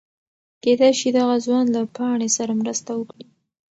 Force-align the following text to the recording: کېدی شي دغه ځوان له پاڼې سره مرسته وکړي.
کېدی 0.63 0.91
شي 0.99 1.09
دغه 1.17 1.35
ځوان 1.45 1.65
له 1.75 1.81
پاڼې 1.95 2.29
سره 2.37 2.51
مرسته 2.61 2.91
وکړي. 2.95 3.25